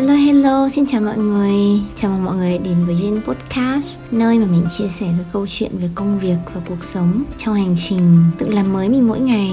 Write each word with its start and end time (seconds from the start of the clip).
Hello 0.00 0.14
hello, 0.14 0.68
xin 0.68 0.86
chào 0.86 1.00
mọi 1.00 1.18
người. 1.18 1.80
Chào 1.94 2.10
mừng 2.10 2.24
mọi 2.24 2.36
người 2.36 2.58
đến 2.58 2.86
với 2.86 2.94
Jane 2.94 3.20
Podcast 3.20 3.98
Nơi 4.10 4.38
mà 4.38 4.46
mình 4.46 4.64
chia 4.78 4.88
sẻ 4.88 5.06
các 5.18 5.26
câu 5.32 5.46
chuyện 5.46 5.78
về 5.78 5.88
công 5.94 6.18
việc 6.18 6.36
và 6.54 6.60
cuộc 6.68 6.84
sống 6.84 7.24
Trong 7.38 7.54
hành 7.54 7.74
trình 7.78 8.24
tự 8.38 8.48
làm 8.48 8.72
mới 8.72 8.88
mình 8.88 9.08
mỗi 9.08 9.20
ngày. 9.20 9.50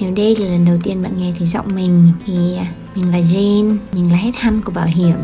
Nếu 0.00 0.12
đây 0.14 0.36
là 0.36 0.46
lần 0.46 0.64
đầu 0.64 0.76
tiên 0.82 1.02
bạn 1.02 1.12
nghe 1.18 1.32
thấy 1.38 1.46
giọng 1.46 1.74
mình 1.74 2.12
Thì 2.26 2.56
à, 2.56 2.66
mình 2.94 3.12
là 3.12 3.18
Jane, 3.18 3.76
mình 3.92 4.12
là 4.12 4.16
headhunt 4.16 4.64
của 4.64 4.72
bảo 4.72 4.86
hiểm. 4.86 5.16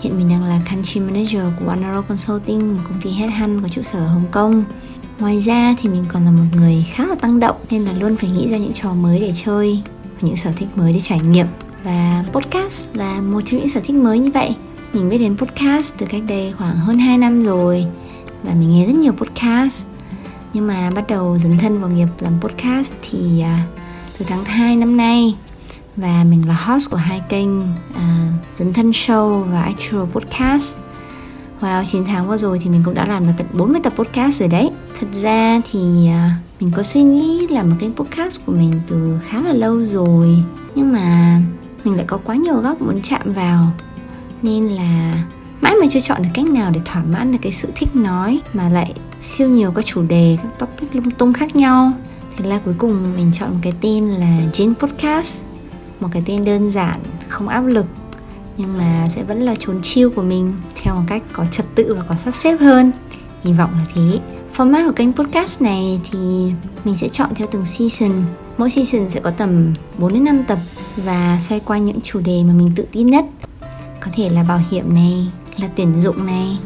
Hiện 0.00 0.18
mình 0.18 0.28
đang 0.28 0.44
là 0.44 0.60
Country 0.70 1.00
Manager 1.00 1.42
của 1.60 1.68
One 1.68 1.80
Arrow 1.80 2.02
Consulting 2.02 2.74
Một 2.74 2.82
công 2.88 3.00
ty 3.00 3.10
headhunt 3.10 3.62
có 3.62 3.68
trụ 3.68 3.82
sở 3.82 3.98
ở 3.98 4.06
Hồng 4.06 4.26
Kông. 4.30 4.64
Ngoài 5.18 5.40
ra 5.40 5.76
thì 5.80 5.88
mình 5.88 6.04
còn 6.08 6.24
là 6.24 6.30
một 6.30 6.56
người 6.56 6.86
khá 6.92 7.06
là 7.06 7.14
tăng 7.14 7.40
động 7.40 7.56
Nên 7.70 7.84
là 7.84 7.92
luôn 7.92 8.16
phải 8.16 8.30
nghĩ 8.30 8.48
ra 8.48 8.58
những 8.58 8.72
trò 8.72 8.94
mới 8.94 9.20
để 9.20 9.32
chơi 9.44 9.82
Và 10.04 10.28
những 10.28 10.36
sở 10.36 10.50
thích 10.56 10.68
mới 10.76 10.92
để 10.92 11.00
trải 11.00 11.20
nghiệm 11.20 11.46
và 11.84 12.24
podcast 12.32 12.86
là 12.94 13.20
một 13.20 13.40
trong 13.44 13.60
những 13.60 13.68
sở 13.68 13.80
thích 13.80 13.96
mới 13.96 14.18
như 14.18 14.30
vậy. 14.30 14.56
Mình 14.92 15.08
biết 15.08 15.18
đến 15.18 15.36
podcast 15.36 15.94
từ 15.98 16.06
cách 16.06 16.22
đây 16.28 16.54
khoảng 16.58 16.76
hơn 16.76 16.98
2 16.98 17.18
năm 17.18 17.44
rồi 17.44 17.86
và 18.42 18.54
mình 18.54 18.72
nghe 18.72 18.86
rất 18.86 18.94
nhiều 18.94 19.12
podcast. 19.12 19.82
Nhưng 20.52 20.66
mà 20.66 20.90
bắt 20.90 21.04
đầu 21.08 21.38
dấn 21.38 21.58
thân 21.58 21.80
vào 21.80 21.90
nghiệp 21.90 22.08
làm 22.20 22.40
podcast 22.40 22.92
thì 23.02 23.18
uh, 23.42 23.78
từ 24.18 24.24
tháng 24.28 24.44
2 24.44 24.76
năm 24.76 24.96
nay 24.96 25.34
và 25.96 26.24
mình 26.24 26.48
là 26.48 26.54
host 26.54 26.90
của 26.90 26.96
hai 26.96 27.22
kênh 27.28 27.60
uh, 27.60 27.98
dấn 28.58 28.72
thân 28.72 28.90
show 28.90 29.42
và 29.42 29.62
actual 29.62 30.04
podcast. 30.12 30.74
Wow, 31.60 31.84
9 31.84 32.04
tháng 32.04 32.28
vừa 32.28 32.36
rồi 32.36 32.60
thì 32.62 32.70
mình 32.70 32.82
cũng 32.84 32.94
đã 32.94 33.06
làm 33.06 33.26
được 33.26 33.32
tận 33.38 33.46
40 33.52 33.80
tập 33.84 33.92
podcast 33.96 34.40
rồi 34.40 34.48
đấy. 34.48 34.70
Thật 35.00 35.06
ra 35.12 35.60
thì 35.70 35.80
uh, 36.08 36.60
mình 36.60 36.70
có 36.76 36.82
suy 36.82 37.02
nghĩ 37.02 37.46
làm 37.50 37.70
một 37.70 37.76
kênh 37.80 37.94
podcast 37.94 38.46
của 38.46 38.52
mình 38.52 38.72
từ 38.86 39.18
khá 39.28 39.42
là 39.42 39.52
lâu 39.52 39.84
rồi. 39.84 40.42
Nhưng 40.74 40.92
mà 40.92 41.40
mình 41.92 41.98
lại 41.98 42.06
có 42.06 42.18
quá 42.24 42.36
nhiều 42.36 42.56
góc 42.56 42.82
muốn 42.82 43.02
chạm 43.02 43.32
vào. 43.32 43.72
Nên 44.42 44.68
là 44.68 45.24
mãi 45.60 45.74
mà 45.80 45.86
chưa 45.90 46.00
chọn 46.00 46.22
được 46.22 46.28
cách 46.34 46.44
nào 46.44 46.70
để 46.70 46.80
thỏa 46.84 47.02
mãn 47.02 47.32
được 47.32 47.38
cái 47.42 47.52
sự 47.52 47.68
thích 47.74 47.96
nói 47.96 48.40
mà 48.52 48.68
lại 48.68 48.94
siêu 49.20 49.48
nhiều 49.48 49.72
các 49.74 49.86
chủ 49.86 50.02
đề, 50.02 50.38
các 50.42 50.58
topic 50.58 50.94
lung 50.94 51.10
tung 51.10 51.32
khác 51.32 51.56
nhau. 51.56 51.92
Thế 52.36 52.48
là 52.48 52.60
cuối 52.64 52.74
cùng 52.78 53.16
mình 53.16 53.30
chọn 53.34 53.50
một 53.50 53.58
cái 53.62 53.72
tên 53.80 54.08
là 54.08 54.38
Jin 54.52 54.74
Podcast. 54.74 55.40
Một 56.00 56.08
cái 56.12 56.22
tên 56.26 56.44
đơn 56.44 56.70
giản, 56.70 57.00
không 57.28 57.48
áp 57.48 57.60
lực, 57.60 57.86
nhưng 58.56 58.78
mà 58.78 59.06
sẽ 59.08 59.22
vẫn 59.22 59.42
là 59.42 59.54
chốn 59.58 59.82
chiêu 59.82 60.10
của 60.10 60.22
mình 60.22 60.54
theo 60.82 60.94
một 60.94 61.02
cách 61.06 61.22
có 61.32 61.46
trật 61.50 61.66
tự 61.74 61.94
và 61.94 62.04
có 62.08 62.14
sắp 62.14 62.36
xếp 62.36 62.56
hơn. 62.60 62.92
Hy 63.42 63.52
vọng 63.52 63.70
là 63.72 63.84
thế 63.94 64.20
format 64.56 64.86
của 64.86 64.92
kênh 64.92 65.12
podcast 65.12 65.62
này 65.62 66.00
thì 66.10 66.18
mình 66.84 66.96
sẽ 66.96 67.08
chọn 67.08 67.30
theo 67.34 67.48
từng 67.50 67.64
season. 67.64 68.22
Mỗi 68.58 68.70
season 68.70 69.10
sẽ 69.10 69.20
có 69.20 69.30
tầm 69.30 69.74
4 69.98 70.12
đến 70.12 70.24
5 70.24 70.44
tập 70.48 70.58
và 70.96 71.38
xoay 71.40 71.60
quanh 71.60 71.84
những 71.84 72.00
chủ 72.00 72.20
đề 72.20 72.42
mà 72.44 72.52
mình 72.52 72.72
tự 72.76 72.86
tin 72.92 73.06
nhất. 73.06 73.24
Có 74.00 74.10
thể 74.14 74.28
là 74.28 74.42
bảo 74.42 74.60
hiểm 74.70 74.94
này, 74.94 75.28
là 75.56 75.68
tuyển 75.76 76.00
dụng 76.00 76.26
này, 76.26 76.58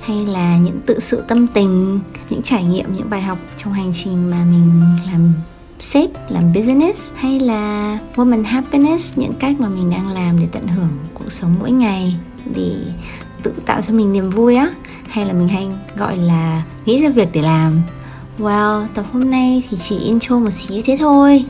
hay 0.00 0.26
là 0.26 0.56
những 0.56 0.80
tự 0.86 1.00
sự 1.00 1.24
tâm 1.28 1.46
tình, 1.46 2.00
những 2.30 2.42
trải 2.42 2.64
nghiệm, 2.64 2.96
những 2.96 3.10
bài 3.10 3.22
học 3.22 3.38
trong 3.56 3.72
hành 3.72 3.92
trình 4.04 4.30
mà 4.30 4.44
mình 4.44 4.82
làm 5.06 5.32
sếp, 5.78 6.10
làm 6.30 6.52
business, 6.52 7.10
hay 7.14 7.40
là 7.40 7.98
woman 8.16 8.44
happiness, 8.44 9.18
những 9.18 9.32
cách 9.38 9.60
mà 9.60 9.68
mình 9.68 9.90
đang 9.90 10.08
làm 10.08 10.38
để 10.40 10.46
tận 10.52 10.68
hưởng 10.68 10.98
cuộc 11.14 11.32
sống 11.32 11.54
mỗi 11.60 11.70
ngày, 11.70 12.16
để 12.54 12.76
tự 13.42 13.52
tạo 13.66 13.82
cho 13.82 13.94
mình 13.94 14.12
niềm 14.12 14.30
vui 14.30 14.54
á 14.54 14.70
hay 15.12 15.26
là 15.26 15.32
mình 15.32 15.48
hay 15.48 15.68
gọi 15.96 16.16
là 16.16 16.62
nghĩ 16.86 17.02
ra 17.02 17.08
việc 17.08 17.28
để 17.32 17.42
làm? 17.42 17.82
Well, 18.38 18.86
tập 18.94 19.04
hôm 19.12 19.30
nay 19.30 19.62
thì 19.70 19.76
chỉ 19.76 19.98
intro 19.98 20.38
một 20.38 20.50
xíu 20.50 20.82
thế 20.84 20.96
thôi. 21.00 21.44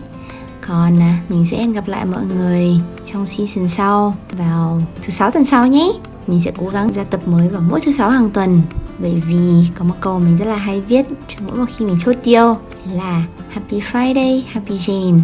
Còn 0.69 1.01
à, 1.01 1.19
mình 1.29 1.45
sẽ 1.45 1.67
gặp 1.67 1.89
lại 1.89 2.05
mọi 2.05 2.25
người 2.25 2.77
trong 3.13 3.27
season 3.27 3.69
sau 3.69 4.17
vào 4.39 4.83
thứ 5.03 5.11
sáu 5.11 5.31
tuần 5.31 5.45
sau 5.45 5.67
nhé. 5.67 5.93
Mình 6.27 6.41
sẽ 6.41 6.53
cố 6.59 6.69
gắng 6.69 6.93
ra 6.93 7.05
tập 7.05 7.21
mới 7.29 7.49
vào 7.49 7.63
mỗi 7.71 7.81
thứ 7.81 7.93
sáu 7.93 8.11
hàng 8.11 8.31
tuần. 8.31 8.61
Bởi 8.99 9.23
vì 9.29 9.69
có 9.75 9.85
một 9.85 9.95
câu 10.01 10.19
mình 10.19 10.37
rất 10.37 10.47
là 10.47 10.57
hay 10.57 10.81
viết 10.81 11.07
mỗi 11.47 11.57
một 11.57 11.65
khi 11.77 11.85
mình 11.85 11.97
chốt 12.05 12.17
deal 12.25 12.53
là 12.93 13.25
Happy 13.49 13.81
Friday, 13.81 14.43
Happy 14.53 14.79
Jane. 14.79 15.21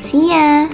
See 0.00 0.28
ya! 0.30 0.68